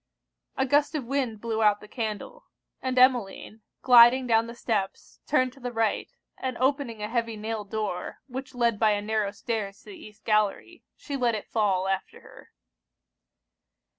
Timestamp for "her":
12.21-12.49